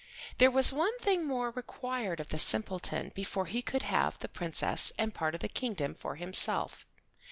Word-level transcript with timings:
There 0.39 0.49
was 0.49 0.73
one 0.73 0.97
thing 0.97 1.27
more 1.27 1.51
required 1.51 2.19
of 2.19 2.29
the 2.29 2.39
simpleton 2.39 3.11
before 3.13 3.45
he 3.45 3.61
could 3.61 3.83
have 3.83 4.17
the 4.17 4.27
Princess 4.27 4.91
and 4.97 5.13
part 5.13 5.35
of 5.35 5.41
the 5.41 5.47
kingdom 5.47 5.93
for 5.93 6.15
himself. 6.15 6.87